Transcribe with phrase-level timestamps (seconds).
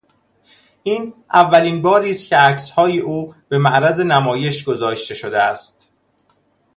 [0.83, 5.89] این اولینباری است که عکسهای او به معرض نمایش گذاشته شده است.